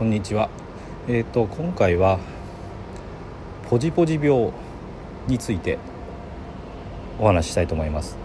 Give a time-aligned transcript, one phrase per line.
[0.00, 0.48] こんにちは。
[1.08, 2.20] えっ、と今回は
[3.68, 4.50] ポジポジ病
[5.28, 5.78] について
[7.18, 8.16] お話ししたいと思います。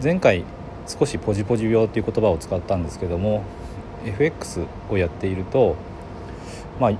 [0.00, 0.44] 前回
[0.86, 3.42] 少しポジポジ病っていう言葉を使ったんですけども
[4.06, 5.74] FX をやっていると
[6.78, 6.92] まあ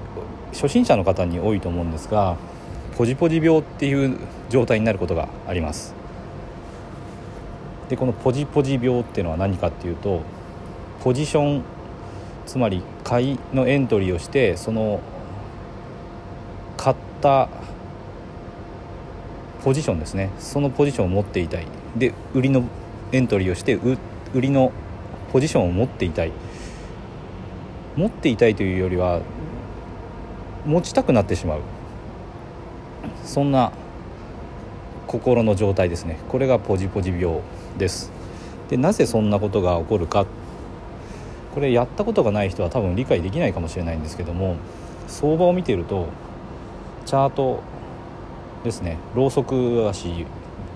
[0.53, 2.37] 初心者の方に多いと思うんですが
[2.97, 4.19] ポジポジ病っていう
[4.49, 5.95] 状態になることがあります
[7.89, 10.23] でこのポジポジ病っていうのは何かっていうと
[11.05, 11.80] ポジション
[12.51, 14.99] つまり買いのエントリーをしてその
[16.77, 17.49] 買った
[19.63, 20.31] ポジションですね。
[20.41, 21.67] そのポジションを持っていたい。
[21.97, 22.65] で売りの
[23.13, 23.99] エントリーをして売
[24.35, 24.73] りの
[25.33, 26.33] ポジションを持っていたい。
[27.95, 29.21] 持っていたいというよりは
[30.67, 31.61] 持ちたくなってしまう。
[33.25, 33.71] そんな
[35.07, 36.19] 心の状態ですね。
[36.29, 37.43] これがポジポジ病
[37.79, 38.11] です。
[38.69, 40.27] でなぜそんなことが起こるか
[41.55, 44.57] これやったことがない人は多分理解できないかもしれないんですけども
[45.09, 46.07] 相場を見ていると
[47.07, 47.61] チャート
[48.63, 48.99] ですね。
[49.15, 50.27] ロウソク足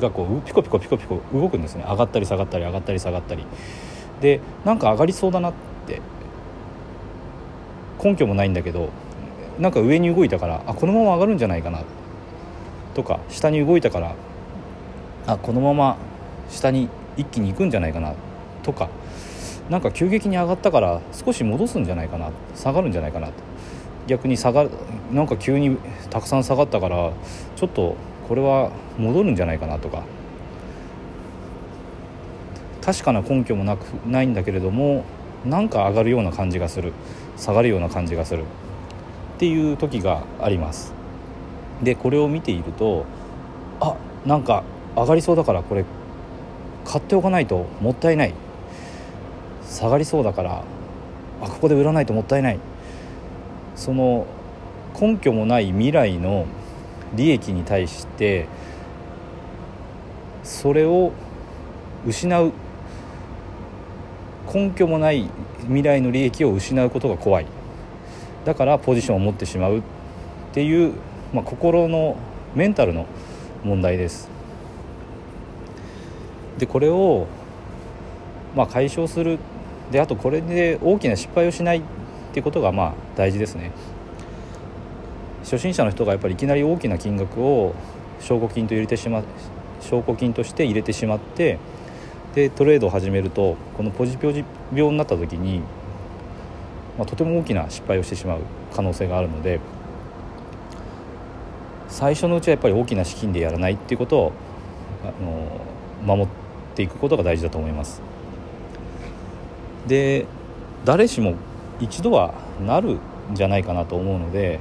[0.01, 1.85] がこうピコピコピコピコ動くんですね。
[1.87, 3.45] 上がったり下がったり上がったり下がったり。
[4.21, 5.53] でなんか上がりそうだなっ
[5.87, 6.01] て
[8.03, 8.89] 根拠もないんだけど
[9.59, 11.83] なんか上に動いたからあこのまま上がるんじゃないかな。
[12.95, 14.15] とか下に動いたから
[15.27, 15.97] あこのまま
[16.49, 18.15] 下に一気に行くんじゃないかな。
[18.63, 18.89] とか
[19.71, 22.31] なんか急激に上がったから少し戻すんじゃないかな。
[22.55, 23.33] 下がるんじゃないかなと。
[24.07, 24.67] 逆に下が
[25.11, 25.79] なんか急に
[26.11, 27.13] たくさん下がったから
[27.57, 27.97] ちょっと
[28.29, 30.03] これは戻るんじゃないかなとか。
[32.83, 35.05] 確かな根拠もなくないんだけれども
[35.47, 36.93] なんか上がるような感じがする。
[37.39, 38.43] 下がるような感じがする。
[38.43, 40.93] っていう時があります。
[41.83, 43.07] でこれを見ていると
[43.81, 44.63] あなんか
[44.95, 45.85] 上がりそうだからこれ
[46.85, 48.35] 買っておかないともったいない。
[49.69, 50.63] 下がりそうだから
[51.41, 52.59] あここで売らないともったいない。
[53.77, 54.27] その
[54.99, 56.47] 根拠もない未来の
[57.17, 58.47] 利益に対して
[60.43, 61.13] それを
[62.07, 62.53] 失う。
[64.53, 65.29] 根拠もない
[65.63, 67.47] 未来の利益を失うことが怖い。
[68.45, 69.79] だからポジションを持ってしまう。
[69.79, 69.83] っ
[70.53, 70.93] ていう、
[71.33, 72.17] まあ、心の
[72.55, 73.07] メンタルの
[73.65, 74.31] 問題です。
[76.59, 77.27] でこれを、
[78.55, 79.41] まあ、解消する
[79.91, 81.83] であとこれで大きな失敗をしないっ
[82.33, 83.73] てことがまあ大事ですね
[85.43, 87.75] 初心者の人がやっぱりいきなり大きな金額を
[88.21, 89.23] 証拠金と入れてしま
[89.81, 91.59] 証拠金として入れてしまって
[92.35, 95.61] でトレードを始めるとこのポジポジ病になった時に、
[96.99, 98.41] まあ、とても大きな失敗をしてしまう
[98.73, 99.61] 可能性があるので
[101.89, 104.33] 最初のうちはやっぱり大きな資金でやらないっていうことを
[105.05, 106.29] あの守っ
[106.75, 108.03] ていくことが大事だと思います。
[109.87, 110.27] で
[110.85, 111.35] 誰しも
[111.81, 112.35] 一度は
[112.65, 112.99] なるん
[113.35, 114.61] じゃないかなと思うので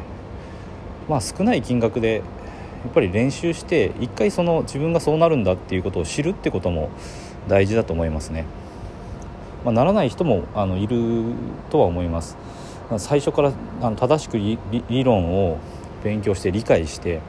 [1.10, 2.24] まあ少ない金額で
[2.84, 6.90] やっぱり練習して一回その自分がそうなるんだっていうことを知るってことも
[7.48, 8.46] 大事だと思いますね。
[9.64, 11.24] まあ、ならない人もあのいる
[11.70, 12.38] とは思います。
[12.98, 15.58] 最初からあの正しく理論を
[16.04, 17.22] 勉強して理解して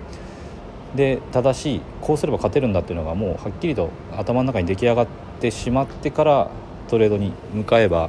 [0.96, 5.06] で正しいこうすれば勝てるんだっていうのがもうはっきりと頭の中に出来上がっ
[5.40, 6.50] てしまってから
[6.94, 8.08] トレードに向かえば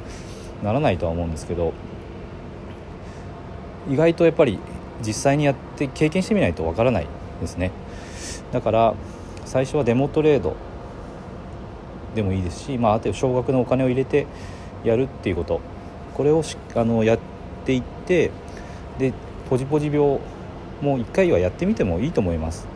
[0.62, 1.72] ならないとは思うんですけど
[3.88, 4.58] 意外とやっぱり
[5.04, 7.06] 実際にやって経験してみないとわからない
[7.40, 7.70] ですね。
[8.52, 8.94] だから
[9.44, 10.56] 最初はデモトレード
[12.14, 14.26] でもいいですし、まあ、あと少額のお金を入れて
[14.84, 15.60] やるっていうこと。
[16.14, 16.42] これを
[16.74, 17.18] あのやっ
[17.66, 18.30] ていって
[18.98, 19.12] で
[19.50, 20.20] ポジポジ病も
[20.80, 22.66] う1回はやってみてもいいと思います。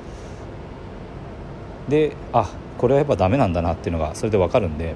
[1.88, 4.94] であこれはやっぱダメなんだなっていうのがそれで分かるんで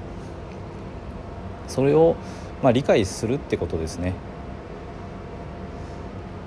[1.67, 2.15] それを
[2.61, 4.13] まあ理解するってことですね。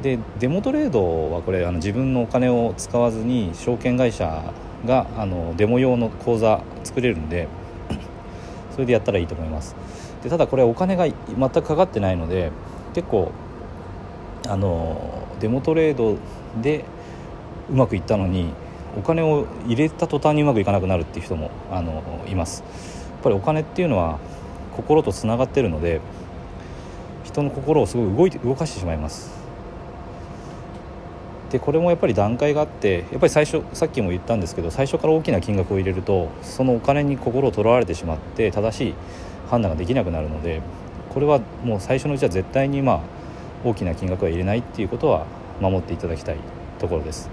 [0.03, 4.53] でデモトレードはこれあの自分のお金を使わずに証券会社
[4.87, 7.49] があのデモ用の口座作れるんで
[8.71, 9.75] それでやったらいいと思います。
[10.23, 12.51] でただこれお金が全くかかってないので
[12.95, 13.33] 結構
[14.49, 14.99] あの
[15.41, 16.17] デモトレード
[16.61, 16.85] で
[17.71, 18.53] うまくいったのに
[18.97, 22.63] お金を入れた途端にうまくいかなくなるっていう人もあのいます。
[22.63, 24.19] やっぱりお金っていうのは
[24.79, 26.01] 心とつながってるので
[27.25, 29.37] 人の心をすごい動いて動かしてしまいます。
[31.51, 38.95] でこれもやっぱり段階があってやっぱり最初さっきも言ったんですけど最初から大きな金額を入れるとそのお金に心をとらわれてしまって正しい
[39.49, 40.61] 判断ができなくなるので
[41.09, 43.01] これはもう最初のうちは絶対にまあ
[43.65, 45.27] 大きな金額は入れないっていうことは
[45.61, 46.37] 守っていただきたい
[46.79, 47.31] ところです。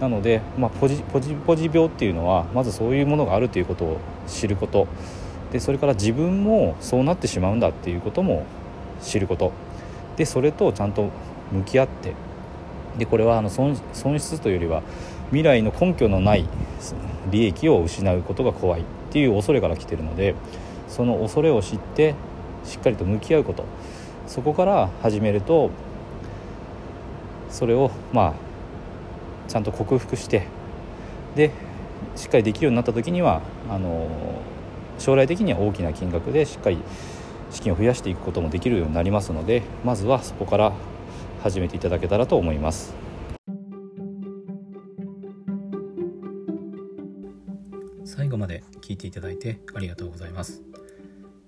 [0.00, 4.86] なので、まあ、ポジポジポジ病っていうのはまずそういうものがあるということを知ること。
[5.52, 8.44] でそれから自分もそうなってしまうんだっていうことも
[9.02, 9.52] 知ること。
[10.16, 11.10] でそれとちゃんと
[11.52, 12.14] 向き合って。
[12.98, 14.82] でこれはあの損失というよりは
[15.28, 16.46] 未来の根拠のない
[17.30, 20.34] 利益を失うことが怖いっていう恐れから来てるので
[20.88, 22.14] その恐れを知って
[22.64, 23.64] しっかりと向き合うこと。
[24.26, 25.70] そこから始めると
[27.50, 28.34] それをまあ
[29.48, 30.46] ちゃんと克服して
[31.34, 31.50] で
[32.16, 34.06] しっかりできるようになった時にはあの
[35.02, 36.78] 将来的には大きな金額でしっかり
[37.50, 40.72] 資金を増やしていくこともできるようになりますのでまずはそこから
[41.42, 42.94] 始めていただけたらと思います。
[48.04, 50.62] 最後まで聞いていただいてありがとうございます。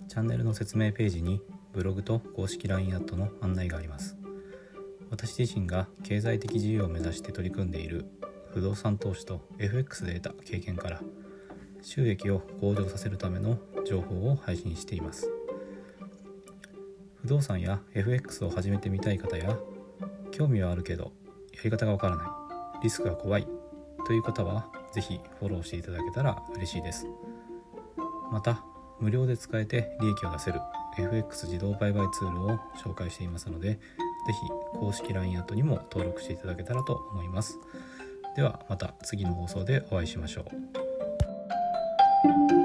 [0.09, 1.41] チャンネルの説明ページに
[1.73, 4.17] ブログと公式 LINE アットの案内があります。
[5.11, 8.07] 私自身が経済的自由を目指して取り組んでいる
[8.53, 11.01] 不動産投資と FX で得た経験から
[11.85, 15.31] 収益を向上させるための情報を配信しています。
[17.23, 19.57] 不動産や FX を始めてみたい方や
[20.31, 21.13] 興味はあるけど
[21.53, 22.27] やり方がわからない
[22.83, 23.47] リスクが怖い
[24.07, 27.07] という方は是非フォローしていただけたら嬉しいです。
[28.33, 28.65] また
[29.01, 30.61] 無料で使えて利益を出せる
[30.99, 33.79] FX 自動売買ツールを紹介していますので
[34.27, 37.59] 是非公式 LINE アットにも登録していただけたらと思います。
[38.37, 40.84] ではまた次の放送でお会いしましょう。
[42.25, 42.64] Thank you.